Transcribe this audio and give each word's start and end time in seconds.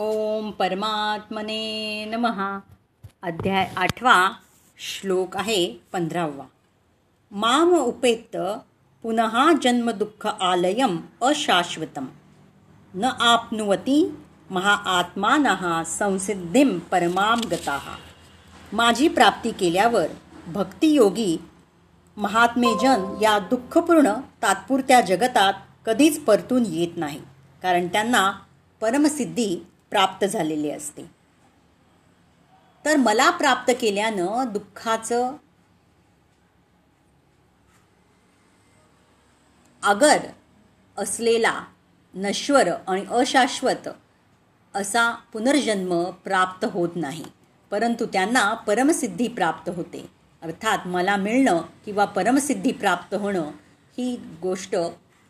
ओम 0.00 0.50
परमात्मने 0.50 2.04
नमहा 2.04 2.58
अध्याय 3.22 3.72
आठवा 3.76 4.30
श्लोक 4.78 5.36
आहे 5.36 5.80
पंधरावा. 5.92 6.44
माम 7.32 7.72
उपेत्त 7.72 8.36
पुनः 9.02 9.52
जन्मदुःख 9.52 10.26
आलयम 10.40 11.00
अशाश्वतम. 11.22 12.04
न 12.94 13.04
आपनुवती 13.04 14.14
महाआत्मानः 14.50 15.82
संसिद्धीम 15.82 16.78
परमाम 16.78 17.40
गताः. 17.40 17.96
माझी 18.72 19.08
प्राप्ती 19.08 19.50
केल्यावर 19.50 20.06
भक्तियोगी 20.46 21.38
महात्मेजन 22.16 23.18
या 23.22 23.38
दुःखपूर्ण 23.38 24.12
तात्पुरत्या 24.42 25.00
जगतात 25.00 25.52
कधीच 25.86 26.24
परतून 26.24 26.62
येत 26.66 26.96
नाही. 26.96 27.20
कारण 27.62 27.88
त्यांना 27.88 28.32
परमसिद्धी 28.80 29.66
प्राप्त 29.90 30.26
झालेली 30.26 30.70
असते. 30.70 31.02
तर 32.84 32.96
मला 32.96 33.30
प्राप्त 33.30 33.72
केल्यानं 33.80 34.44
दुःखाचं 34.52 35.32
अगर 39.82 40.18
असलेला 40.98 41.64
नश्वर 42.14 42.68
आणि 42.88 43.04
अशाश्वत 43.10 43.88
असा 44.74 45.10
पुनर्जन्म 45.32 46.04
प्राप्त 46.04 46.66
होत 46.72 46.88
नाही. 46.96 47.24
परंतु 47.70 48.06
त्यांना 48.06 48.54
परमसिद्धी 48.54 49.28
प्राप्त 49.28 49.70
होते. 49.76 50.10
अर्थात 50.42 50.78
मला 50.86 51.16
मिळणं 51.16 51.62
किंवा 51.84 52.04
परमसिद्धी 52.04 52.72
प्राप्त 52.72 53.14
होणं 53.14 53.50
ही 53.98 54.20
गोष्ट 54.42 54.76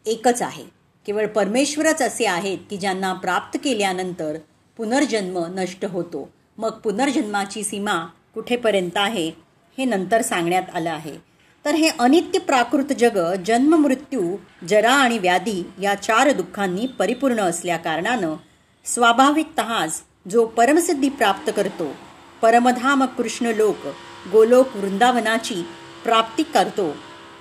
एकच 0.07 0.43
आहे. 0.43 0.78
केवळ 1.09 1.27
परमेश्वरच 1.27 2.01
असे 2.03 2.25
आहेत 2.27 2.59
की 2.71 2.77
ज्यांना 2.77 3.13
प्राप्त 3.13 3.59
केल्यानंतर 3.65 4.37
पुनर्जन्म 4.77 5.39
नष्ट 5.51 5.85
होतो. 5.85 6.29
मग 6.59 6.71
पुनर्जन्माची 6.71 7.63
सीमा 7.65 7.95
कुठेपर्यंत 8.35 8.97
आहे 8.97 9.27
हे 9.79 9.85
नंतर 9.85 10.23
सांगण्यात 10.23 10.63
आलं 10.75 10.91
आहे. 10.91 11.17
तर 11.65 11.75
हे 11.75 11.89
अनित्य 11.99 12.39
प्राकृत 12.39 12.93
जग 12.99 13.19
जन्म 13.47 13.75
मृत्यू 13.75 14.37
जरा 14.69 14.93
आणि 14.93 15.19
व्याधी 15.19 15.63
या 15.83 15.95
चार 15.95 16.33
दुःखांनी 16.33 16.87
परिपूर्ण 16.99 17.41
असल्याकारणानं 17.41 18.35
स्वाभाविकतःच 18.85 20.03
जो 20.31 20.45
परमसिद्धी 20.47 21.09
प्राप्त 21.09 21.51
करतो 21.57 21.93
परमधाम 22.43 23.05
कृष्ण 23.05 23.47
लोक 23.47 23.87
गोलोक 24.33 24.77
वृंदावनाची 24.77 25.63
प्राप्ती 26.05 26.43
करतो 26.43 26.91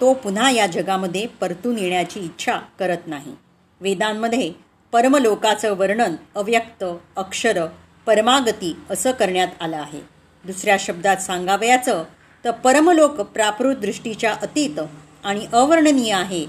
तो 0.01 0.13
पुन्हा 0.13 0.49
या 0.51 0.67
जगामध्ये 0.67 1.25
परतून 1.41 1.77
येण्याची 1.77 2.19
इच्छा 2.19 2.57
करत 2.79 3.07
नाही. 3.07 3.35
वेदांमध्ये 3.81 4.53
परमलोकाचं 4.91 5.77
वर्णन 5.77 6.15
अव्यक्त 6.35 6.83
अक्षर 7.15 7.65
परमागती 8.05 8.75
असं 8.89 9.11
करण्यात 9.11 9.47
आलं 9.61 9.77
आहे. 9.77 10.01
दुसऱ्या 10.45 10.77
शब्दात 10.79 11.17
सांगावयाचं 11.17 12.03
तर 12.45 12.51
परमलोक 12.51 13.21
प्राकृत 13.21 13.75
दृष्टीच्या 13.75 14.33
अतीत 14.33 14.79
आणि 15.23 15.47
अवर्णनीय 15.53 16.13
आहे. 16.13 16.45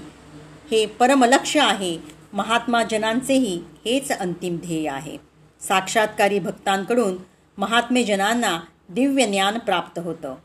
हे 0.71 0.85
परमलक्ष्य 0.85 1.59
आहे. 1.59 1.97
महात्मा 2.33 2.83
जनांचेही 2.83 3.61
हेच 3.85 4.11
अंतिम 4.11 4.57
ध्येय 4.57 4.89
आहे. 4.89 5.17
साक्षात्कारी 5.61 6.39
भक्तांकडून 6.39 7.17
महात्मे 7.57 8.03
जनांना 8.03 8.59
दिव्य 8.89 9.25
ज्ञान 9.25 9.57
प्राप्त 9.57 9.99
होतं. 9.99 10.35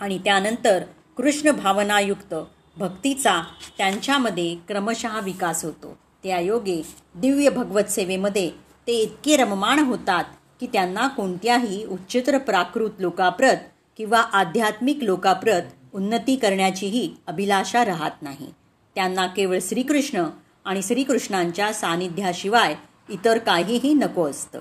आणि 0.00 0.18
त्यानंतर 0.18 0.82
कृष्ण 1.16 1.50
भावनायुक्त 1.50 2.34
भक्तीचा 2.76 3.42
त्यांच्यामध्ये 3.78 4.56
क्रमशः 4.68 5.20
विकास 5.20 5.64
होतो. 5.64 5.98
त्या 6.22 6.40
योगे 6.40 6.82
दिव्य 7.14 7.50
भगवत 7.50 7.90
सेवेमध्ये 7.90 8.50
ते 8.86 8.92
इतके 8.92 9.36
रममाण 9.36 9.78
होतात 9.78 10.24
की 10.60 10.66
त्यांना 10.66 11.08
कोणत्याही 11.08 11.84
उच्चतर 11.84 12.38
प्राकृत 12.38 12.90
लोकाप्रत 12.98 13.56
किंवा 13.96 14.20
आध्यात्मिक 14.20 14.98
लोकाप्रत 15.02 15.62
उन्नती 15.94 16.36
करण्याचीही 16.36 17.14
अभिलाषा 17.26 17.84
राहत 17.84 18.22
नाही. 18.22 18.46
त्यांना 18.94 19.26
केवळ 19.26 19.58
श्रीकृष्ण 19.62 20.26
आणि 20.64 20.82
श्रीकृष्णांच्या 20.82 21.72
सानिध्याशिवाय 21.72 22.74
इतर 23.10 23.38
काहीही 23.38 23.94
नको 23.94 24.30
असतं. 24.30 24.58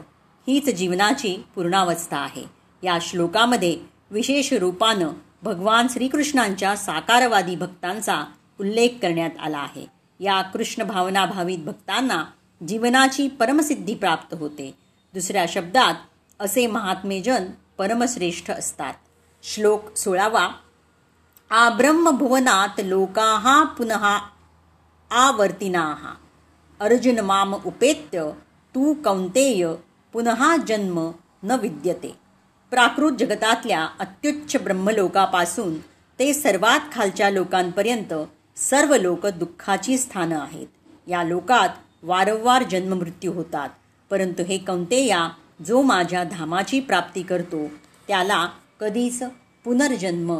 हीच 0.47 0.75
जीवनाची 0.75 1.43
पूर्णावस्था 1.55 2.17
आहे. 2.17 2.43
या 2.83 2.97
श्लोकामध्ये 3.01 3.77
विशेष 4.11 4.53
रूपानं 4.53 5.09
भगवान 5.43 5.87
श्रीकृष्णांच्या 5.89 6.75
साकारवादी 6.75 7.55
भक्तांचा 7.55 8.23
उल्लेख 8.59 8.89
करण्यात 9.01 9.29
आला 9.39 9.57
आहे. 9.57 9.94
या 10.19 10.41
कृष्ण 10.41 10.83
भावना 10.83 11.25
भावित 11.25 11.57
भक्तांना 11.57 12.25
जीवनाची 12.67 13.27
परमसिद्धी 13.27 13.95
प्राप्त 13.95 14.33
होते. 14.33 14.77
दुसऱ्या 15.13 15.45
शब्दात 15.49 15.93
असे 16.39 16.67
महात्मेजन 16.67 17.45
परमश्रेष्ठ 17.77 18.51
असतात. 18.51 18.93
श्लोक 19.43 19.95
सोळावा. 19.95 20.49
आ 21.49 21.69
ब्रह्मभुवनात 21.69 22.81
लोकाहा 22.83 23.63
पुनः 23.63 24.17
आवर्तिनाहा 25.11 26.13
अर्जुन 26.79 27.19
माम 27.19 27.53
उपेत्य 27.53 28.31
तू 28.75 28.93
कौंतेय 28.93 29.73
पुनः 30.13 30.55
जन्म 30.67 31.11
न 31.43 31.51
विद्यते. 31.51 32.15
प्राकृत 32.69 33.11
जगतातल्या 33.19 33.87
अत्युच्च 33.99 34.61
ब्रह्मलोकापासून 34.61 35.79
ते 36.19 36.33
सर्वात 36.33 36.79
खालच्या 36.91 37.29
लोकांपर्यंत 37.29 38.13
सर्व 38.57 38.95
लोक 38.95 39.25
दुःखाची 39.25 39.97
स्थानं 39.97 40.41
आहेत. 40.41 40.67
या 41.07 41.23
लोकात 41.23 41.69
वारंवार 42.03 42.63
जन्ममृत्यू 42.63 43.33
होतात. 43.33 43.69
परंतु 44.09 44.43
हे 44.43 44.57
कौंतेया 44.57 45.29
जो 45.65 45.81
माझ्या 45.81 46.23
धामाची 46.23 46.79
प्राप्ती 46.79 47.23
करतो 47.23 47.67
त्याला 48.07 48.49
कधीच 48.79 49.23
पुनर्जन्म 49.63 50.39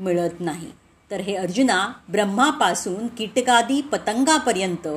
मिळत 0.00 0.40
नाही. 0.40 0.70
तर 1.10 1.20
हे 1.20 1.34
अर्जुना 1.34 1.92
ब्रह्मापासून 2.08 3.06
कीटकादी 3.06 3.80
पतंगापर्यंत 3.80 4.88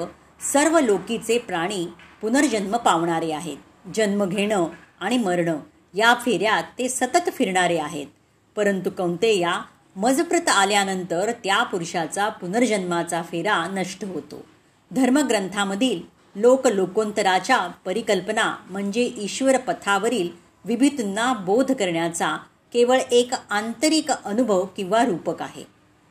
सर्व 0.54 0.80
लोकीचे 0.80 1.38
प्राणी 1.38 1.88
पुनर्जन्म 2.22 2.78
पावणारे 2.78 3.32
आहेत. 3.32 3.58
जन्म 3.96 4.26
घेणं 4.26 4.68
आणि 5.00 5.18
मरणं 5.18 5.58
या 5.94 6.14
फेऱ्यात 6.14 6.64
ते 6.80 6.90
सतत 6.90 7.30
फिरणारे 7.32 7.78
आहेत. 7.78 8.08
परंतु 8.56 8.90
कौंतेया 8.90 9.62
मजप्रत 9.96 10.50
आल्यानंतर 10.50 11.32
त्या 11.44 11.64
पुरुषाचा 11.64 12.30
पुनर्जन्माचा 12.30 13.22
फेरा 13.22 13.68
नष्ट 13.68 14.06
होतो. 14.06 14.46
धर्मग्रंथामधील 14.92 16.02
लोकलोकोंतराच्या 16.36 17.68
परिकल्पना 17.86 18.56
म्हणजे 18.70 19.02
ईश्वर 19.18 19.58
पथावरील 19.58 20.30
विभितूंना 20.66 21.34
बोध 21.34 21.72
करण्याचा 21.72 22.38
केवळ 22.74 23.00
एक 23.12 23.32
आंतरिक 23.50 24.12
अनुभव 24.12 24.66
किंवा 24.66 25.06
रूपक 25.06 25.42
आहे. 25.42 25.64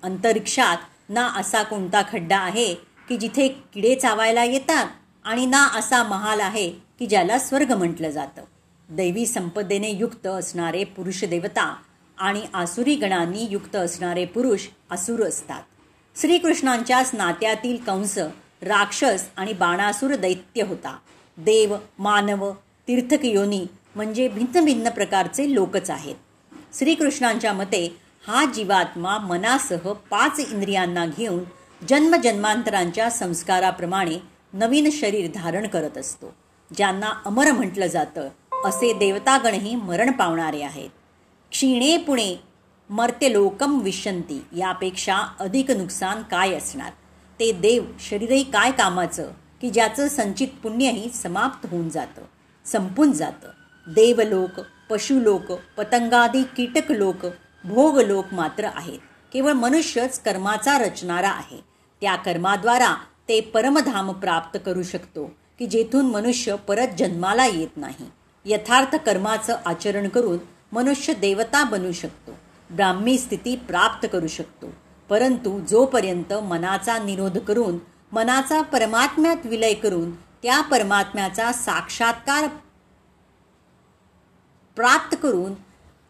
अंतरिक्षात 0.03 0.76
ना 1.09 1.26
असा 1.37 1.62
कोणता 1.62 2.03
खड्डा 2.12 2.38
आहे 2.38 2.75
की 3.09 3.16
जिथे 3.16 3.48
किडे 3.48 3.94
चावायला 3.94 4.44
येतात 4.44 4.87
आणि 5.25 5.47
ना 5.47 5.66
असा 5.66 6.03
महाल 6.03 6.41
आहे 6.41 6.71
की 6.71 7.06
ज्याला 7.06 7.38
स्वर्ग 7.38 7.72
म्हटलं 7.72 8.10
जातं. 8.10 8.42
दैवी 8.88 9.26
संपदेने 9.26 9.91
युक्त 9.91 10.26
असणारे 10.26 10.84
पुरुष 10.84 11.25
देवता 11.25 11.76
आणि 12.22 12.43
आसुरी 12.55 12.94
गणांनी 12.94 13.47
युक्त 13.50 13.77
असणारे 13.77 14.25
पुरुष 14.25 14.66
असुर 14.91 15.22
असतात. 15.28 15.62
श्रीकृष्णांच्याच 16.16 17.10
नात्यातील 17.15 17.77
कंस 17.77 18.19
राक्षस 18.62 19.25
आणि 19.37 19.53
बाणासुर 19.53 20.15
दैत्य 20.15 20.62
होता. 20.62 20.97
देव 21.38 21.75
मानव 21.99 22.50
तीर्थक 22.88 23.25
योनी 23.25 23.65
म्हणजे 23.94 24.28
भिन्न 24.28 24.65
भिन्न 24.65 24.88
प्रकारचे 24.88 25.55
लोकच 25.55 25.91
आहेत. 25.91 26.15
श्रीकृष्णांच्या 26.78 27.53
मते 27.53 27.84
हा 28.27 28.44
जीवात्मा 28.44 29.19
मनासह 29.19 29.93
पाच 30.10 30.41
इंद्रियांना 30.41 31.06
घेऊन 31.06 31.43
जन्मजन्मांतरांच्या 31.89 33.10
संस्काराप्रमाणे 33.10 34.19
नवीन 34.53 34.91
शरीर 34.93 35.31
धारण 35.34 35.66
करत 35.66 35.99
असतो 35.99 36.34
ज्यांना 36.71 37.12
अमर 37.25 37.51
म्हटलं 37.53 37.86
जातं 37.86 38.28
असे 38.65 38.92
देवतागणही 38.92 39.75
मरण 39.75 40.10
पावणारे 40.10 40.63
आहेत. 40.63 40.91
क्षीणे 41.53 41.97
पुणे 41.97 42.37
मर्त्यलोकम 42.91 43.81
विशंती 43.81 44.45
यापेक्षा 44.57 45.16
अधिक 45.41 45.71
नुकसान 45.71 46.22
काय 46.22 46.54
असणार? 46.54 46.91
ते 47.41 47.53
देव 47.53 47.84
शरीरही 48.01 48.43
काय 48.43 48.71
कामाचं? 48.71 49.31
की 49.60 49.71
ज्याचं 49.71 50.09
संचित 50.09 50.49
पुण्यही 50.63 51.10
समाप्त 51.10 51.69
होऊन 51.71 51.89
जातं 51.89 52.22
संपून 52.66 53.13
जातं. 53.13 53.49
देवलोक 53.87 54.60
पशुलोक 54.91 55.53
पतंगादी 55.77 56.43
कीटक 56.43 56.93
लोक 56.93 57.27
भोगलोक 57.65 58.25
मात्र 58.33 58.65
आहेत. 58.65 58.99
केवळ 59.33 59.53
मनुष्यच 59.53 60.21
कर्माचा 60.21 60.78
रचणारा 60.78 61.31
आहे. 61.31 61.65
त्या 62.01 62.16
कर्माद्वारा 62.16 62.95
ते 63.28 63.41
परमधाम 63.41 64.13
प्राप्त 64.13 64.59
करू 64.66 64.83
शकतो 64.83 65.25
की 65.59 65.66
जेथून 65.66 66.07
मनुष्य 66.07 66.57
परत 66.69 66.89
जन्माला 66.99 67.47
येत 67.47 67.77
नाही. 67.77 68.10
यथार्थ 68.45 68.97
कर्माचं 68.97 69.57
आचरण 69.66 70.09
करून 70.09 70.39
मनुष्य 70.72 71.13
देवता 71.15 71.65
बनू 71.65 71.92
शकतो. 71.92 72.33
ब्राह्मी 72.71 73.19
स्थिती 73.19 73.57
प्राप्त 73.57 74.07
करू 74.13 74.27
शकतो. 74.27 74.66
परंतु 75.09 75.60
जोपर्यंत 75.60 76.33
मनाचा 76.33 76.98
निरोध 76.98 77.39
करून 77.39 77.78
मनाचा 78.13 78.60
परमात्म्यात 78.63 79.47
विलय 79.47 79.74
करून 79.74 80.15
त्या 80.42 80.60
परमात्म्याचा 80.60 81.53
साक्षात्कार 81.53 82.47
प्राप्त 84.77 85.16
करून 85.22 85.54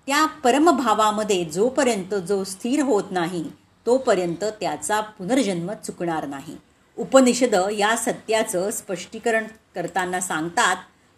त्या 0.06 0.26
परमभावामध्ये 0.26 1.44
जोपर्यंत 1.44 2.15
जो 2.15 2.44
स्थिर 2.44 2.82
होत 2.82 3.05
नाही 3.11 3.44
तोपर्यंत 3.87 4.44
त्याचा 4.61 5.00
पुनर्जन्म 5.00 5.73
चुकणार 5.73 6.26
नाही. 6.26 6.56
उपनिषद 6.99 7.55
या 7.73 7.97
सत्याचं 7.97 8.70
स्पष्टीकरण 8.70 9.44
करताना 9.75 10.20
सांगतात 10.20 10.76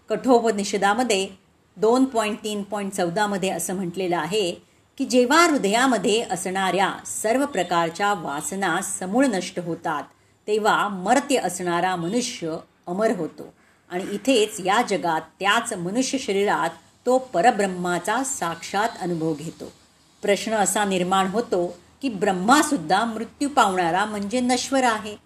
कठोपनिषदामध्ये 0.08 1.44
दोन 1.76 2.05
पॉईंट 2.05 2.38
तीन 2.44 2.62
पॉईंट 2.62 2.93
चौदामध्ये 2.93 3.50
असं 3.50 3.75
म्हटलेलं 3.75 4.17
आहे 4.17 4.50
की 4.99 5.05
जेव्हा 5.05 5.47
हृदयामध्ये 5.47 6.21
असणाऱ्या 6.31 6.91
सर्व 7.06 7.47
प्रकारच्या 7.47 8.12
वासना 8.15 8.81
समूळ 8.82 9.26
नष्ट 9.26 9.61
होतात 9.61 10.03
तेव्हा 10.47 10.88
मर्त्य 10.88 11.37
असणारा 11.37 11.97
मनुष्य 11.97 12.56
अमर 12.87 13.11
होतो. 13.17 13.53
आणि 13.91 14.05
इथेच 14.12 14.61
या 14.61 14.82
जगात 14.82 15.21
त्याच 15.41 15.73
मनुष्य 15.73 16.19
शरीरात 16.19 16.71
तो 17.06 17.19
परब्रह्माचा 17.19 18.23
साक्षात 18.25 18.88
अनुभव 19.00 19.35
घेतो. 19.35 19.73
प्रश्न 20.23 20.53
असा 20.53 20.85
निर्माण 20.85 21.26
होतो 21.26 21.67
की 22.03 22.09
ब्रह्मासुद्धा 22.09 23.05
मृत्यू 23.05 23.49
पावणारा 23.49 24.05
म्हणजे 24.05 24.41
नश्वर 24.41 24.82
आहे. 24.82 25.17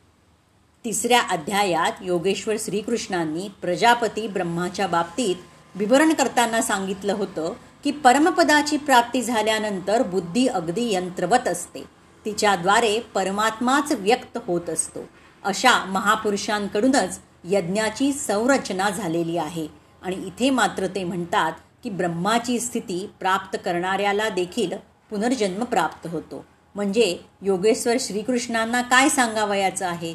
तिसऱ्या 0.85 1.21
अध्यायात 1.21 1.93
योगेश्वर 2.03 2.57
श्रीकृष्णांनी 2.61 3.49
प्रजापती 3.61 4.27
ब्रह्माच्या 4.27 4.87
बाबतीत 4.87 5.37
विवरण 5.79 6.13
करताना 6.13 6.63
सांगितलं 6.63 7.13
होतं 7.13 7.53
की 7.85 7.91
परमपदाची 7.91 8.77
प्राप्ती 8.77 9.23
झाल्यानंतर 9.23 10.03
बुद्धी 10.03 10.47
अगदी 10.47 10.95
यंत्रवत 10.95 11.49
असते. 11.49 11.85
तिच्याद्वारे 12.25 13.01
परमात्माच 13.15 13.93
व्यक्त 13.93 14.39
होत 14.47 14.71
असतो. 14.71 15.01
अशा 15.45 15.85
महापुरुषांकडूनच 15.85 17.21
यज्ञाची 17.45 18.13
संरचना 18.13 18.91
झालेली 18.91 19.37
आहे. 19.37 19.67
आणि 20.03 20.17
इथे 20.17 20.51
मात्र 20.51 20.87
ते 20.87 21.05
म्हणतात 21.05 21.53
की 21.83 21.91
ब्रह्माची 21.91 22.61
स्थिती 22.61 23.11
प्राप्त 23.21 23.59
करणाऱ्याला 23.65 24.29
देखील 24.29 24.73
पुनर्जन्म 25.11 25.65
प्राप्त 25.65 26.07
होतो. 26.07 26.45
म्हणजे 26.75 27.19
योगेश्वर 27.43 27.97
श्रीकृष्णांना 28.01 28.83
काय 28.83 29.09
सांगावयाचं 29.09 29.87
आहे? 29.87 30.15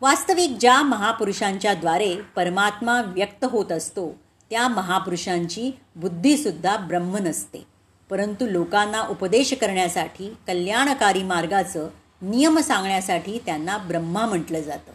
वास्तविक 0.00 0.50
ज्या 0.60 0.82
महापुरुषांच्याद्वारे 0.82 2.16
परमात्मा 2.36 3.02
व्यक्त 3.02 3.44
होत 3.50 3.72
असतो 3.72 4.25
त्या 4.50 4.68
महापुरुषांची 4.68 5.78
बुद्धीसुद्धा 5.96 6.76
ब्रह्म 6.76 7.16
नसते. 7.16 7.66
परंतु 8.10 8.46
लोकांना 8.46 9.00
उपदेश 9.00 9.52
करण्यासाठी 9.52 10.36
कल्याणकारी 10.46 11.22
मार्गाचं 11.22 11.88
नियम 12.22 12.58
सांगण्यासाठी 12.58 13.38
त्यांना 13.46 13.76
ब्रह्मा 13.76 14.26
म्हटलं 14.26 14.60
जातं. 14.60 14.92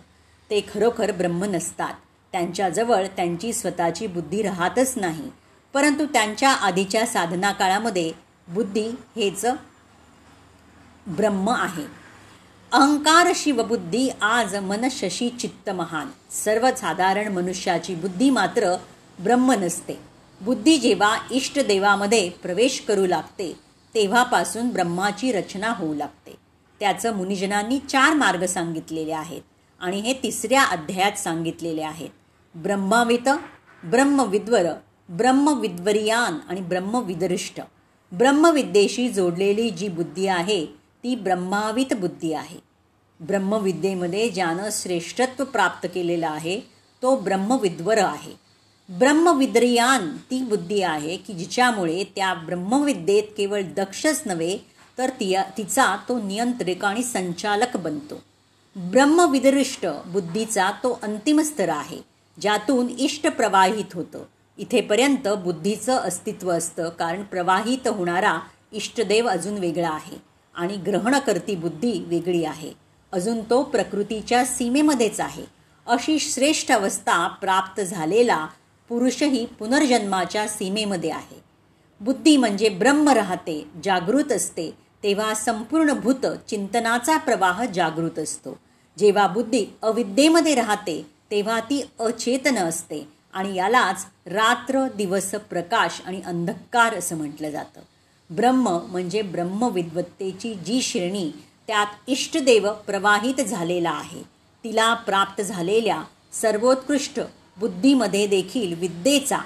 ते 0.50 0.62
खरोखर 0.74 1.12
ब्रह्म 1.12 1.44
नसतात. 1.44 1.94
त्यांच्याजवळ 2.32 3.06
त्यांची 3.06 3.54
स्वतःची 3.54 4.08
बुद्धी 4.08 4.42
राहतच 4.42 4.94
नाही. 4.96 5.32
परंतु 5.74 6.06
त्यांच्या 6.06 6.50
आधीच्या 6.50 7.06
साधना 7.06 7.52
काळामध्ये 7.52 8.12
बुद्धी 8.48 8.88
हेच 8.90 9.46
ब्रह्म 11.08 11.50
आहे. 11.50 12.02
अहंकार 12.72 13.32
शिवबुद्धी 13.36 14.10
आज 14.22 14.56
मन 14.56 14.88
शशी 14.92 15.30
चित्त 15.30 15.70
महान 15.70 16.08
सर्वसाधारण 16.32 17.28
मनुष्याची 17.28 17.96
बुद्धी 17.96 18.30
मात्र 18.30 18.76
ब्रह्म 19.20 19.52
नसते. 19.52 19.94
बुद्धी 20.42 20.78
जेव्हा 20.78 21.18
इष्टदेवामध्ये 21.32 22.30
प्रवेश 22.30 22.80
करू 22.80 23.06
लागते 23.06 23.54
तेव्हापासून 23.96 24.70
ब्रह्माची 24.70 25.32
रचना 25.32 25.74
होऊ 25.78 25.94
लागते. 25.94 26.36
त्याचं 26.80 27.16
मुनिजनांनी 27.16 27.80
चार 27.80 28.14
मार्ग 28.14 28.46
सांगितलेले 28.46 29.12
आहेत 29.12 29.42
आणि 29.80 30.00
हे 30.00 30.14
तिसऱ्या 30.14 30.64
अध्यायात 30.64 31.18
सांगितलेले 31.18 31.82
आहेत. 31.82 32.10
ब्रह्मावित 32.56 33.30
ब्रह्मविद्वर 33.84 34.66
ब्रह्मविद्वरियान 35.10 36.38
आणि 36.50 36.62
ब्रह्मविदरिष्ट. 36.62 37.62
ब्रह्मविद्येशी 38.12 39.10
जोडलेली 39.10 39.70
जी 39.70 39.88
बुद्धी 39.88 40.28
आहे 40.28 40.66
ती 41.04 41.16
ब्रह्मावित 41.16 41.94
बुद्धी 41.94 42.34
आहे. 42.34 42.60
ब्रह्मविद्येमध्ये 43.20 44.30
ज्यानं 44.30 44.70
श्रेष्ठत्व 44.72 45.44
प्राप्त 45.44 45.88
केलेलं 45.94 46.28
आहे 46.28 46.60
तो 47.02 47.16
ब्रह्मविद्वर 47.16 47.98
आहे. 47.98 48.34
ब्रह्मविद्रियान 49.00 50.18
ती 50.32 50.42
बुद्धी 50.44 50.82
आहे 50.82 51.16
की 51.18 51.34
जिच्यामुळे 51.34 52.04
त्या 52.16 52.34
ब्रह्मविद्येत 52.34 53.24
केवळ 53.38 53.62
दक्षच 53.78 54.22
नव्हे 54.26 54.58
तर 54.98 55.10
तिया 55.10 55.44
तिचा 55.58 55.96
तो 56.10 56.18
नियंत्रक 56.22 56.86
आणि 56.86 57.04
संचालक 57.04 57.78
बनतो. 57.78 58.16
ब्रह्मविदरिष्ट 58.76 59.86
बुद्धीचा 60.06 60.70
तो 60.84 61.00
अंतिम 61.04 61.42
स्तर 61.42 61.70
आहे 61.70 62.00
ज्यातून 62.38 62.90
इष्ट 63.00 63.28
प्रवाहित 63.28 63.94
होतं. 63.94 64.24
इथेपर्यंत 64.58 65.28
बुद्धीचं 65.28 65.98
अस्तित्व 65.98 66.52
असतं 66.52 66.90
कारण 66.90 67.24
प्रवाहित 67.24 67.88
होणारा 67.88 68.38
इष्टदेव 68.74 69.28
अजून 69.28 69.58
वेगळा 69.58 69.90
आहे 69.90 70.18
आणि 70.56 70.76
ग्रहणकर्ती 70.78 71.56
बुद्धी 71.56 72.04
वेगळी 72.08 72.46
आहे. 72.46 72.74
अजून 73.12 73.42
तो 73.42 73.64
प्रकृतीच्या 73.64 74.46
सीमेमध्येच 74.46 75.20
आहे. 75.20 75.46
अशी 75.88 76.20
श्रेष्ठ 76.20 76.72
अवस्था 76.72 77.28
प्राप्त 77.28 77.82
झालेला 77.82 78.48
पुरुषही 78.92 79.46
पुनर्जन्माच्या 79.60 80.48
सीमेमध्ये 80.48 81.10
आहे. 81.10 81.42
बुद्धी 82.02 82.38
म्हणजे 82.38 82.70
ब्रह्म 82.70 83.10
राहते 83.10 83.68
जागृत 83.84 84.32
असते 84.32 84.72
तेव्हा 85.04 85.34
संपूर्ण 85.34 85.94
भूत 85.94 86.26
चिंतनाचा 86.50 87.18
प्रवाह 87.18 87.66
जागृत 87.66 88.20
असतो. 88.20 88.58
जेव्हा 88.98 89.28
बुद्धी 89.28 89.66
अविद्येमध्ये 89.82 90.56
राहते 90.56 91.06
तेव्हा 91.32 91.60
ती 91.60 91.82
अचेतन 92.00 92.58
असते 92.58 93.08
आणि 93.34 93.56
यालाच 93.56 94.06
रात्र 94.26 94.88
दिवस 94.96 95.32
प्रकाश 95.32 96.02
आणि 96.06 96.22
अंधकार 96.26 96.96
असं 96.96 97.18
म्हटलं 97.18 97.50
जातं. 97.50 97.82
ब्रह्म 98.30 98.80
म्हणजे 98.88 99.22
ब्रह्मविद्वत्तेची 99.22 100.54
जी 100.54 100.82
श्रेणी 100.82 101.32
त्यात 101.68 101.88
इष्टदेव 102.08 102.72
प्रवाहित 102.72 103.42
झालेला 103.42 103.92
आहे. 103.92 104.24
तिला 104.64 104.94
प्राप्त 104.94 105.42
झालेल्या 105.42 106.04
सर्वोत्कृष्ट 106.34 107.20
बुद्धीमध्ये 107.62 108.28
देखील 108.28 108.74
विद्येचा 108.80 109.38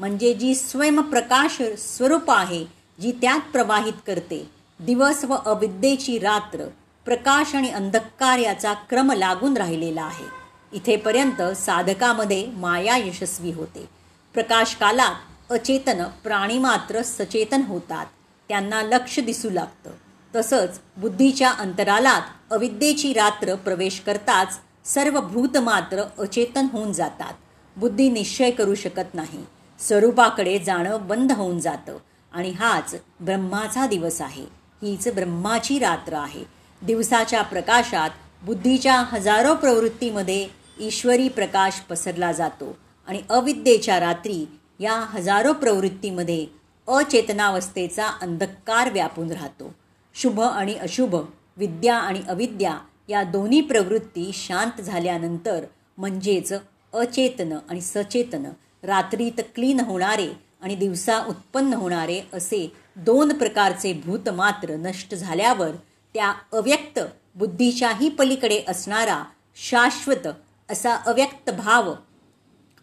म्हणजे 0.00 0.34
जी 0.34 0.54
स्वयंप्रकाश 0.54 1.62
स्वरूप 1.78 2.30
आहे 2.30 2.64
जी 3.00 3.12
त्यात 3.12 3.52
प्रवाहित 3.52 3.92
करते. 4.06 4.50
दिवस 4.80 5.24
व 5.24 5.34
अविद्येची 5.34 6.18
रात्र 6.18 6.68
प्रकाश 7.04 7.54
आणि 7.54 7.70
अंधकार 7.70 8.38
याचा 8.38 8.72
क्रम 8.72 9.12
लागून 9.12 9.56
राहिलेला 9.56 10.02
आहे. 10.02 10.24
इथेपर्यंत 10.72 11.42
साधकामध्ये 11.42 12.46
माया 12.46 12.96
यशस्वी 12.96 13.52
होते. 13.52 13.88
प्रकाश 14.34 14.74
कालात 14.74 15.14
अचेतन 15.52 16.04
प्राणी 16.04 16.58
मात्र 16.58 17.02
सचेतन 17.02 17.62
होतात. 17.62 18.06
त्यांना 18.48 18.82
लक्ष 18.82 19.20
दिसू 19.20 19.50
लागतं. 19.50 19.90
तसंच 20.36 20.80
बुद्धीच्या 20.96 21.50
अंतरालात 21.50 22.22
अविद्येची 22.50 23.12
रात्र 23.12 23.54
प्रवेश 23.54 24.00
करताच 24.00 24.58
सर्व 24.84 25.20
भूत 25.20 25.56
मात्र 25.58 26.02
अचेतन 26.18 26.66
होऊन 26.72 26.92
जातात. 26.92 27.32
बुद्धी 27.76 28.10
निश्चय 28.10 28.50
करू 28.50 28.74
शकत 28.74 29.14
नाही. 29.14 29.44
स्वरूपाकडे 29.78 30.58
जाणं 30.58 31.06
बंद 31.08 31.32
होऊन 31.32 31.58
जातं. 31.58 31.96
आणि 32.32 32.50
हाच 32.50 32.94
ब्रह्माचा 33.20 33.86
दिवस 33.86 34.20
आहे. 34.20 34.42
हीच 34.82 35.08
ब्रह्माची 35.14 35.78
रात्र 35.78 36.12
आहे. 36.12 36.44
दिवसाच्या 36.82 37.42
प्रकाशात 37.42 38.10
बुद्धीच्या 38.42 38.94
हजारो 38.94 39.54
प्रवृत्तीमध्ये 39.54 40.48
ईश्वरी 40.80 41.28
प्रकाश 41.28 41.80
पसरला 41.80 42.32
जातो. 42.32 42.76
आणि 43.06 43.22
अविद्येच्या 43.30 44.00
रात्री 44.00 44.46
या 44.80 44.92
हजारो 44.92 45.52
प्रवृत्तीमध्ये 45.52 46.46
अचेतनावस्थेचा 46.88 48.06
अंधकार 48.06 48.92
व्यापून 48.92 49.30
राहतो. 49.30 49.74
शुभ 50.14 50.40
आणि 50.40 50.74
अशुभ 50.74 51.16
विद्या 51.56 51.96
आणि 51.96 52.22
अविद्या 52.28 52.78
या 53.08 53.22
दोन्ही 53.22 53.60
प्रवृत्ती 53.60 54.30
शांत 54.34 54.80
झाल्यानंतर 54.80 55.64
म्हणजेच 55.98 56.52
अचेतन 56.96 57.52
आणि 57.68 57.80
सचेतन 57.80 58.46
रात्रीत 58.82 59.40
क्लीन 59.54 59.80
होणारे 59.80 60.28
आणि 60.62 60.74
दिवसा 60.74 61.18
उत्पन्न 61.24 61.74
होणारे 61.74 62.20
असे 62.32 62.72
दोन 62.96 63.32
प्रकारचे 63.32 63.92
भूत 63.92 64.28
मात्र 64.28 64.76
नष्ट 64.76 65.14
झाल्यावर 65.14 65.70
त्या 66.14 66.32
अव्यक्त 66.52 67.00
बुद्धीच्याही 67.34 68.08
पलीकडे 68.08 68.62
असणारा 68.68 69.22
शाश्वत 69.56 70.28
असा 70.70 70.94
अव्यक्त 70.96 71.50
भाव 71.50 71.92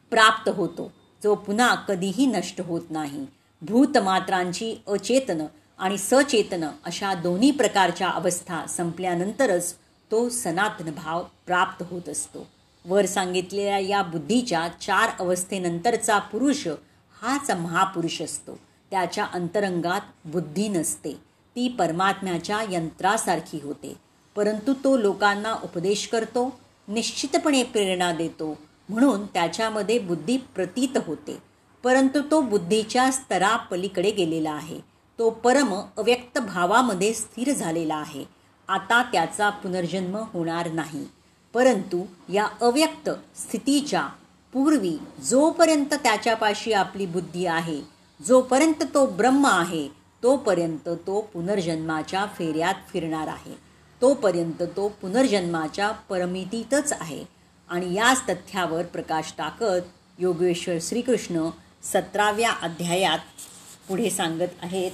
प्राप्त 0.10 0.50
होतो 0.50 0.91
जो 1.24 1.36
पुन्हा 1.36 1.75
कधीही 1.75 2.25
नष्ट 2.25 2.62
होत 2.62 2.82
नाही. 2.89 3.25
भूतमात्रांची 3.62 4.75
अचेतन 4.88 5.46
आणि 5.77 5.98
सचेतन 5.98 6.63
अशा 6.86 7.13
दोन्ही 7.13 7.51
प्रकारच्या 7.51 8.10
अवस्था 8.10 8.65
संपल्यानंतरच 8.67 9.74
तो 10.12 10.29
सनातन 10.29 10.91
भाव 10.91 11.24
प्राप्त 11.46 11.84
होत 11.89 12.10
असतो. 12.10 12.48
वर 12.86 13.06
सांगितलेल्या 13.06 13.80
या 13.80 14.02
बुद्धीच्या 14.02 14.68
चार 14.82 15.10
अवस्थेनंतरचा 15.20 16.20
पुरुष 16.20 16.68
हाच 17.22 17.52
महापुरुष 17.52 18.22
असतो. 18.22 18.60
त्याच्या 18.92 19.25
अंतरंगात 19.34 20.02
बुद्धी 20.25 20.68
नसते. 20.68 21.13
ती 21.56 21.68
परमात्म्याच्या 21.70 22.62
यंत्रासारखी 22.70 23.60
होते. 23.63 23.96
परंतु 24.36 24.74
तो 24.74 24.98
लोकांना 24.98 25.54
उपदेश 25.54 26.08
करतो 26.08 26.60
निश्चितपणे 26.88 27.63
प्रेरणा 27.63 28.12
देतो. 28.12 28.58
म्हणून 28.90 29.25
त्याच्यामध्ये 29.25 30.00
बुद्धी 30.00 30.38
प्रतीत 30.38 30.98
होते. 31.08 31.38
परंतु 31.84 32.22
तो 32.32 32.42
बुद्धीच्या 32.42 33.12
स्तरापलीकडे 33.12 34.12
गेलेला 34.12 34.52
आहे. 34.52 34.80
तो 35.20 35.30
परम 35.30 35.74
अव्यक्त 35.98 36.40
भावामध्ये 36.40 37.13
स्थिर 37.13 37.54
झालेला 37.54 37.96
आहे. 37.96 38.25
आता 38.68 39.04
त्याचा 39.04 39.50
पुनर्जन्म 39.50 40.16
होणार 40.16 40.72
नाही. 40.72 41.06
परंतु 41.53 42.05
या 42.33 42.48
अव्यक्त 42.62 43.10
स्थितीच्या 43.39 44.07
पूर्वी 44.53 44.98
जोपर्यंत 45.24 45.93
त्याच्यापाशी 45.93 46.74
आपली 46.74 47.05
बुद्धी 47.05 47.45
आहे 47.45 47.81
जोपर्यंत 48.27 48.83
तो 48.93 49.05
ब्रह्म 49.05 49.45
आहे 49.45 49.88
तोपर्यंत 50.24 50.89
तो 50.89 51.22
पुनर्जन्माच्या 51.33 52.25
फेऱ्यात 52.25 52.74
फिरणार 52.93 53.27
आहे. 53.27 53.57
तोपर्यंत 54.01 54.62
तो 54.62 54.88
पुनर्जन्माच्या 54.88 55.91
परमितीतच 55.91 56.93
आहे. 56.93 57.24
आणि 57.69 57.93
याच 57.93 58.22
तथ्यावर 58.29 58.83
प्रकाश 58.83 59.33
टाकत 59.38 59.86
योगेश्वर 60.19 60.75
श्रीकृष्ण 60.81 61.50
सतराव्या 61.83 62.51
अध्यायात 62.51 63.19
पुढे 63.88 64.10
सांगत 64.10 64.53
आहेत. 64.62 64.91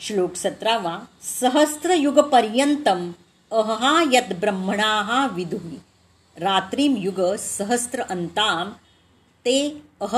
श्लोक 0.00 0.34
सतरावा 0.34 0.98
सहस्रयुगपर्यंतम 1.40 3.12
अहहा 3.54 4.02
यद 4.12 4.32
ब्रह्मणा 4.40 5.26
विदुही। 5.32 5.76
रात्रीम 6.36 6.94
युग 6.96 7.20
सहस्र 7.38 8.02
अंताम 8.10 8.70
ते 9.46 9.58
अह 10.00 10.14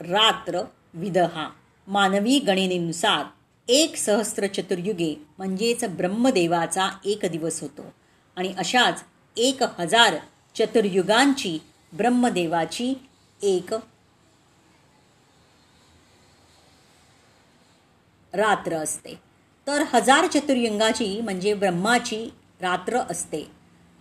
रात्र 0.00 0.62
विदहा 0.94 1.48
मानवी 1.88 2.38
गणनेनुसार 2.38 3.24
एक 3.68 3.96
सहस्र 3.96 4.46
चतुर्युगे 4.46 5.14
म्हणजेच 5.38 5.84
ब्रह्मदेवाचा 5.96 6.88
एक 7.04 7.26
दिवस 7.32 7.60
होतो 7.62 7.92
आणि 8.36 8.54
अशाच 8.58 9.02
एक 9.36 9.62
हजार 9.78 10.16
चतुर्युगांची 10.54 11.58
ब्रह्मदेवाची 11.92 12.94
एक 13.42 13.74
रात्र 18.32 18.76
असते. 18.76 19.14
तर 19.66 19.84
हजार 19.92 20.26
चतुर्युंगाची 20.26 21.20
म्हणजे 21.20 21.54
ब्रह्माची 21.54 22.28
रात्र 22.60 22.96
असते. 22.96 23.50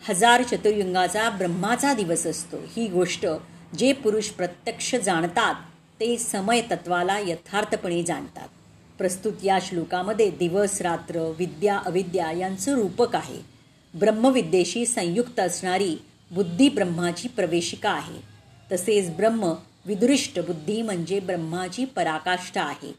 हजार 0.10 0.44
चतुर्युंगाचा 0.44 1.30
ब्रह्माचा 1.30 1.94
दिवस 1.94 2.28
असतो. 2.28 2.58
ही 2.78 2.88
गोष्ट 2.88 3.26
जे 3.78 3.94
पुरुष 3.94 4.28
प्रत्यक्ष 4.28 4.96
जाणतात 4.96 5.56
ते 6.00 6.18
समय 6.18 6.62
तत्वाला 6.62 7.20
यथार्थपणे 7.20 8.04
जाणतात. 8.04 8.48
प्रस्तुत 8.98 9.34
या 9.44 9.60
श्लोकामध्ये 9.62 10.30
दिवस 10.30 10.82
रात्र 10.82 11.32
विद्या 11.38 11.78
अविद्या 11.78 12.32
यांचं 12.32 12.76
रूपक 12.76 13.16
आहे. 13.16 13.40
ब्रह्मविद्येशी 14.00 14.86
संयुक्त 14.86 15.40
असणारी 15.40 15.98
बुद्धी 16.32 16.70
ब्रह्माची 16.70 17.28
प्रवेशिका 17.28 17.90
आहे. 17.90 18.22
तसेच 18.72 19.10
ब्रह्म 19.10 19.54
विदृष्ट 19.86 20.40
बुद्धी 20.40 20.82
म्हणजे 20.82 21.20
ब्रह्माची 21.20 21.86
पराकाष्ठा 21.86 22.64
आहे. 22.64 22.94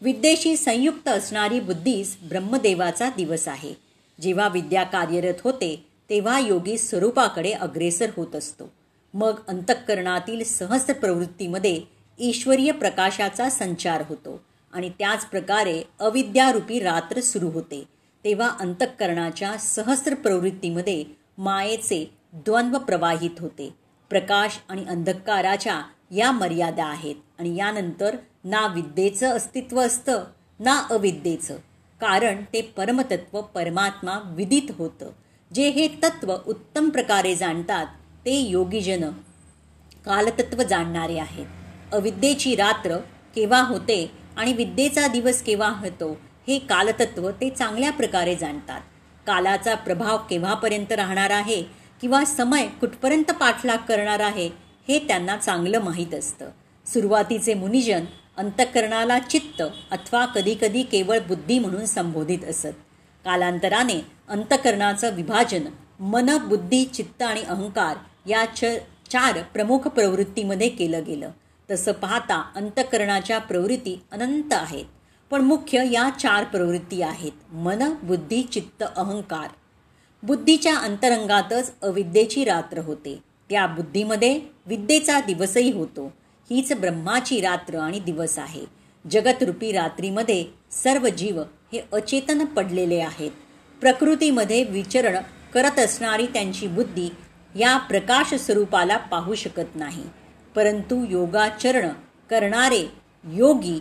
विद्येशी 0.00 0.56
संयुक्त 0.56 1.08
असणारी 1.08 1.60
बुद्धीस 1.60 2.16
ब्रह्मदेवाचा 2.22 3.10
दिवस 3.16 3.48
आहे. 3.48 3.91
जेव्हा 4.20 4.48
विद्या 4.48 4.82
कार्यरत 4.82 5.34
होते 5.44 5.86
तेव्हा 6.10 6.38
योगी 6.38 6.78
स्वरूपाकडे 6.78 7.52
अग्रेसर 7.52 8.10
होत 8.16 8.36
असतो. 8.36 8.72
मग 9.14 9.38
अंतःकरणातील 9.48 10.44
सहस्र 10.44 10.92
प्रवृत्तीमध्ये 10.92 11.80
ईश्वरीय 12.18 12.70
प्रकाशाचा 12.70 13.50
संचार 13.50 14.02
होतो 14.08 14.40
आणि 14.72 14.90
त्याच 14.98 15.26
प्रकारे 15.26 15.82
अविद्यारूपी 16.00 16.78
रात्र 16.78 17.20
सुरू 17.20 17.50
होते. 17.50 17.84
तेव्हा 18.24 18.48
अंतःकरणाच्या 18.60 19.56
सहस्र 19.58 20.14
प्रवृत्तीमध्ये 20.14 21.04
मायेचे 21.38 22.14
द्वंद्व 22.32 22.78
प्रवाहित 22.78 23.40
होते. 23.40 23.74
प्रकाश 24.10 24.58
आणि 24.68 24.84
अंधकाराच्या 24.88 25.82
या 26.10 26.30
मर्यादा 26.30 26.84
आहेत 26.84 27.16
आणि 27.38 27.56
यानंतर 27.56 28.16
ना 28.44 28.66
विद्येचं 28.66 29.30
अस्तित्व 29.30 29.80
असतं 29.80 30.24
ना 30.60 30.82
अविद्येचं. 30.90 31.56
कारण 32.02 32.42
ते 32.52 32.60
परमतत्व 32.76 33.40
परमात्मा 33.40 34.18
विदित 34.36 34.70
होतं. 34.78 35.10
जे 35.50 35.68
हे 35.68 35.86
तत्व 36.02 36.34
उत्तम 36.46 36.88
प्रकारे 36.88 37.34
जाणतात 37.34 37.86
ते 38.24 38.34
योगीजन 38.40 39.04
कालतत्व 40.04 40.62
जाणणारे 40.62 41.18
आहेत. 41.18 41.46
अविद्येची 41.92 42.54
रात्र 42.56 42.96
केव्हा 43.34 43.60
होते 43.62 44.10
आणि 44.36 44.52
विद्येचा 44.52 45.06
दिवस 45.08 45.42
केव्हा 45.42 45.68
होतो 45.68 46.10
हे 46.48 46.58
कालतत्व 46.58 47.30
ते 47.30 47.50
चांगल्या 47.50 47.90
प्रकारे 47.90 48.34
जाणतात. 48.36 48.80
कालाचा 49.26 49.74
प्रभाव 49.74 50.18
केव्हापर्यंत 50.30 50.92
राहणार 50.92 51.30
आहे 51.30 51.62
किंवा 52.00 52.24
समय 52.24 52.66
कुठपर्यंत 52.80 53.30
पाठलाग 53.30 53.78
करणार 53.78 54.20
आहे 54.20 54.50
हे 54.88 54.98
त्यांना 54.98 55.36
चांगलं 55.36 55.78
माहीत 55.78 56.14
असतं. 56.14 56.50
सुरुवातीचे 56.86 57.54
मुनिजन 57.54 58.04
अंतःकरणाला 58.42 59.18
चित्त 59.18 59.62
अथवा 59.90 60.26
कधीकधी 60.26 60.82
केवळ 60.82 61.18
बुद्धी 61.18 61.58
म्हणून 61.58 61.84
संबोधित 61.84 62.38
असत. 62.48 62.74
कालांतराने 63.24 64.06
अंतःकरणाचं 64.28 65.14
विभाजन 65.14 65.64
मन 66.00 66.30
बुद्धी 66.48 66.84
चित्त 66.84 67.22
आणि 67.22 67.42
अहंकार 67.42 67.96
या 68.28 68.44
च 68.56 68.64
चार 69.10 69.42
प्रमुख 69.42 69.78
प्रवृत्तीमध्ये 69.78 70.68
केलं 70.68 71.04
गेलं. 71.04 71.30
तसं 71.70 71.92
पाहता 71.92 72.52
अंतःकरणाच्या 72.56 73.38
प्रवृत्ती 73.38 74.02
अनंत 74.12 74.52
आहेत. 74.52 74.84
पण 75.30 75.40
मुख्य 75.40 75.92
या 75.92 76.10
चार 76.20 76.44
प्रवृत्ती 76.44 77.02
आहेत 77.02 77.54
मन 77.54 77.94
बुद्धी 78.02 78.42
चित्त 78.42 78.84
अहंकार. 78.96 79.48
बुद्धीच्या 80.22 80.76
अंतरंगातच 80.76 81.72
अविद्येची 81.82 82.44
रात्र 82.44 82.78
होते. 82.78 83.18
त्या 83.50 83.66
बुद्धीमध्ये 83.66 84.40
विद्येचा 84.66 85.20
दिवसही 85.20 85.70
होतो. 85.70 86.12
हीच 86.50 86.72
ब्रह्माची 86.72 87.40
रात्र 87.40 87.78
आणि 87.78 87.98
दिवस 88.00 88.38
आहे. 88.38 88.64
जगतरूपी 89.10 89.72
रात्रीमध्ये 89.72 90.44
सर्व 90.70 91.08
जीव 91.08 91.40
हे 91.72 91.80
अचेतन 91.92 92.44
पडलेले 92.44 93.00
आहेत. 93.00 93.30
प्रकृतीमध्ये 93.80 94.64
विचरण 94.64 95.16
करत 95.54 95.78
असणारी 95.78 96.26
त्यांची 96.26 96.66
बुद्धी 96.66 97.08
या 97.54 97.76
प्रकाश 97.76 98.34
स्वरूपाला 98.34 98.96
पाहू 98.96 99.34
शकत 99.34 99.76
नाही. 99.76 100.02
परंतु 100.54 101.04
योगाचरण 101.10 101.88
करणारे 102.30 102.86
योगी 103.24 103.78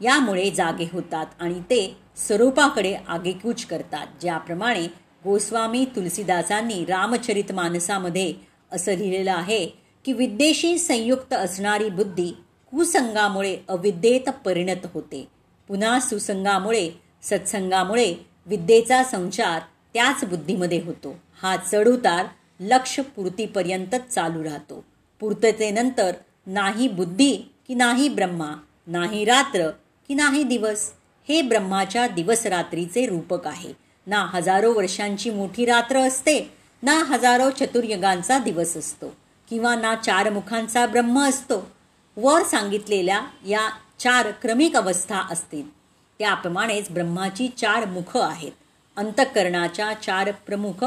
यामुळे 0.00 0.50
जागे 0.50 0.88
होतात 0.92 1.26
आणि 1.40 1.60
ते 1.60 1.96
स्वरूपाकडे 2.16 2.94
आगेकूच 3.08 3.64
करतात 3.66 4.06
ज्याप्रमाणे 4.20 4.86
गोस्वामी 5.24 5.84
तुलसीदासांनी 5.96 6.84
रामचरित 6.84 7.52
मानसामध्ये 7.52 8.34
असं 8.72 8.92
लिहिलेलं 8.92 9.32
आहे 9.32 9.85
की 10.06 10.12
विद्येशी 10.12 10.78
संयुक्त 10.78 11.32
असणारी 11.32 11.88
बुद्धी 11.88 12.30
कुसंगामुळे 12.70 13.56
अविद्येत 13.68 14.28
परिणत 14.44 14.86
होते. 14.94 15.28
पुन्हा 15.68 16.00
सुसंगामुळे 16.00 16.90
सत्संगामुळे 17.22 18.14
विद्येचा 18.46 19.04
संचार 19.04 19.60
त्याच 19.94 20.24
बुद्धीमध्ये 20.24 20.82
होतो. 20.82 21.16
हा 21.42 21.56
चढउतार 21.56 22.26
लक्षपूर्तीपर्यंतच 22.60 24.08
चालू 24.08 24.44
राहतो. 24.44 24.84
पूर्ततेनंतर 25.20 26.12
नाही 26.46 26.88
बुद्धी 26.88 27.36
की 27.68 27.74
नाही 27.74 28.08
ब्रह्मा 28.08 28.52
नाही 28.86 29.24
रात्र 29.24 29.70
की 30.08 30.14
नाही 30.14 30.42
दिवस 30.42 30.90
हे 31.28 31.42
ब्रह्माच्या 31.42 32.06
दिवसरात्रीचे 32.06 33.06
रूपक 33.06 33.46
आहे. 33.46 33.72
ना 34.06 34.26
हजारो 34.32 34.72
वर्षांची 34.72 35.30
मोठी 35.30 35.64
रात्र 35.64 35.98
असते 35.98 36.52
ना 36.82 37.04
हजारो 37.04 37.50
चतुर्युगांचा 37.50 38.38
दिवस 38.38 38.76
असतो. 38.76 39.16
किंवा 39.48 39.74
ना 39.74 39.94
चार 39.94 40.30
मुखांचा 40.30 40.86
ब्रह्म 40.86 41.28
असतो. 41.28 41.70
वर 42.16 42.42
सांगितलेल्या 42.42 43.20
या 43.46 43.68
चार 43.98 44.30
क्रमिक 44.30 44.76
अवस्था 44.76 45.16
असतील. 45.30 45.76
त्याप्रमाणेच 46.18 46.90
ब्रह्माची 46.90 47.48
चार 47.48 47.84
मुख 47.84 48.16
आहेत. 48.16 48.52
अंतःकरणाच्या 48.96 49.92
चार 49.92 50.30
प्रमुख. 50.30 50.84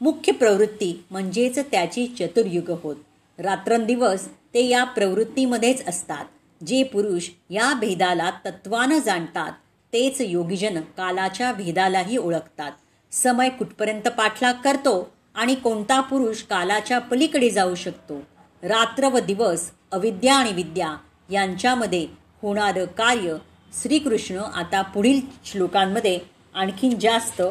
मुख्य 0.00 0.32
प्रवृत्ती 0.32 1.04
म्हणजेच 1.10 1.58
त्याची 1.58 2.06
चतुर्युग 2.06 2.70
होत. 2.82 2.96
रात्रंदिवस 3.38 4.28
ते 4.28 4.64
या 4.68 4.84
प्रवृत्तीमध्येच 4.84 5.88
असतात. 5.88 6.24
जे 6.66 6.82
पुरुष 6.82 7.28
या 7.50 7.74
भेदाला 7.74 8.30
तत्वानं 8.30 8.98
जाणतात 8.98 9.52
तेच 9.92 10.20
योगीजन 10.20 10.80
कालाच्या 10.80 11.52
भेदालाही 11.52 12.16
ओळखतात. 12.16 12.72
समय 13.12 13.48
कुठपर्यंत 13.48 14.08
पाठलाग 14.08 14.54
करतो 14.64 15.15
आणि 15.36 15.54
कोणता 15.54 16.00
पुरुष 16.00 16.42
कालाच्या 16.42 16.98
पलीकडे 16.98 17.50
जाऊ 17.50 17.74
शकतो? 17.74 18.18
रात्र 18.62 19.08
व 19.08 19.18
दिवस 19.18 19.70
अविद्या 19.92 20.34
आणि 20.34 20.52
विद्या 20.52 20.96
यांच्यामध्ये 21.30 22.06
होणारं 22.42 22.84
कार्य 22.84 23.36
श्रीकृष्ण 23.82 24.38
आता 24.38 24.82
पुढील 24.82 25.20
श्लोकांमध्ये 25.44 26.18
आणखीन 26.54 26.98
जास्त 26.98 27.42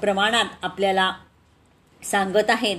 प्रमाणात 0.00 0.44
आपल्याला 0.62 1.12
सांगत 2.02 2.50
आहेत. 2.50 2.76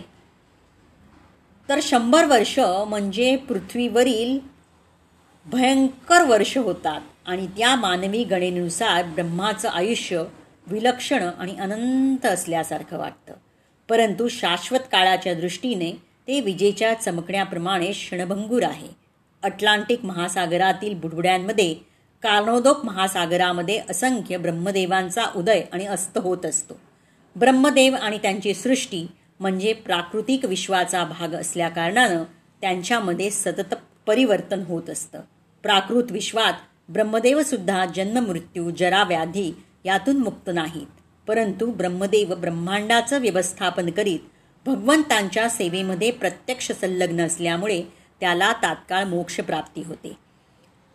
तर 1.69 1.79
शंभर 1.81 2.25
वर्ष 2.25 2.59
म्हणजे 2.59 3.35
पृथ्वीवरील 3.35 4.39
भयंकर 5.45 6.23
वर्ष 6.27 6.57
होतात 6.57 7.01
आणि 7.25 7.47
त्या 7.47 7.75
मानवी 7.75 8.23
गणेनुसार 8.23 9.05
ब्रह्माचं 9.05 9.69
आयुष्य 9.69 10.23
विलक्षण 10.67 11.29
आणि 11.39 11.55
अनंत 11.55 12.25
असल्यासारखं 12.25 12.97
वाटतं. 12.97 13.33
परंतु 13.89 14.27
शाश्वत 14.27 14.79
काळाच्या 14.91 15.33
दृष्टीने 15.33 15.91
ते 16.27 16.39
विजेच्या 16.39 16.93
चमकण्याप्रमाणे 16.93 17.91
क्षणभंगूर 17.91 18.63
आहे. 18.63 18.87
अटलांटिक 19.43 20.05
महासागरातील 20.05 20.93
बुडबुड्यांमध्ये 20.93 21.73
कार्णोदोक 22.23 22.85
महासागरामध्ये 22.85 23.81
असंख्य 23.89 24.37
ब्रह्मदेवांचा 24.37 25.23
उदय 25.35 25.61
आणि 25.71 25.85
अस्त 25.85 26.17
होत 26.17 26.45
असतो. 26.45 26.79
ब्रह्मदेव 27.35 27.95
आणि 27.95 28.17
त्यांची 28.17 28.53
सृष्टी 28.53 29.07
म्हणजे 29.39 29.73
प्राकृतिक 29.73 30.45
विश्वाचा 30.45 31.03
भाग 31.03 31.33
असल्याकारणानं 31.33 32.23
त्यांच्यामध्ये 32.61 33.29
सतत 33.29 33.75
परिवर्तन 34.07 34.63
होत 34.67 34.89
असतं. 34.89 35.21
प्राकृत 35.63 36.11
विश्वात 36.11 36.53
ब्रह्मदेवसुद्धा 36.89 37.85
जन्ममृत्यू 37.85 38.69
जराव्याधी 38.69 39.51
यातून 39.85 40.17
मुक्त 40.17 40.49
नाहीत. 40.53 41.02
परंतु 41.27 41.65
ब्रह्मदेव 41.65 42.35
ब्रह्मांडाचं 42.35 43.21
व्यवस्थापन 43.21 43.89
करीत 43.89 44.19
भगवंतांच्या 44.65 45.49
सेवेमध्ये 45.49 46.11
प्रत्यक्ष 46.11 46.71
संलग्न 46.71 47.25
असल्यामुळे 47.25 47.83
त्याला 48.19 48.53
तात्काळ 48.53 49.03
मोक्षप्राप्ती 49.03 49.81
होते. 49.81 50.13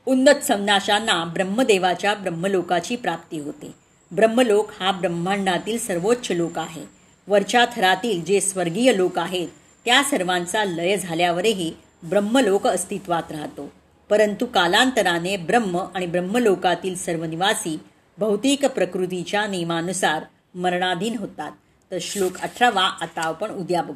उन्नत 0.06 0.44
संन्याशांना 0.44 1.24
ब्रह्मदेवाच्या 1.24 2.14
ब्रह्मलोकाची 2.14 2.96
प्राप्ती 2.96 3.38
होते. 3.38 3.74
ब्रह्मलोक 4.12 4.70
हा 4.80 4.92
ब्रह्मांडातील 4.92 5.78
सर्वोच्च 5.78 6.32
लोक 6.32 6.58
आहे. 6.58 6.82
वरच्या 7.28 7.66
थरातील 7.76 8.24
जे 8.24 8.40
स्वर्गीय 8.40 8.96
लोक 8.96 9.18
आहेत 9.18 9.48
त्या 9.84 10.02
सर्वांचा 10.02 10.64
लय 10.64 10.96
झाल्यावरही 10.96 11.72
ब्रह्मलोक 12.02 12.66
अस्तित्वात 12.66 13.32
राहतो. 13.32 13.72
परंतु 14.10 14.46
कालांतराने 14.46 15.36
ब्रह्म 15.36 15.84
आणि 15.94 16.06
ब्रह्मलोकातील 16.06 16.96
सर्व 16.96 17.24
निवासी 17.24 17.78
भौतिक 18.18 18.66
प्रकृतीच्या 18.66 19.46
नियमानुसार 19.46 20.24
मरणाधीन 20.54 21.18
होतात. 21.18 21.52
तर 21.90 21.98
श्लोक 22.00 22.38
अठरावा 22.40 22.82
आता 22.82 23.20
आपण 23.22 23.50
उद्या 23.50 23.82
बघू. 23.82 23.92